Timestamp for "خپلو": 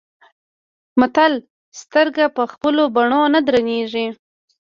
2.51-2.83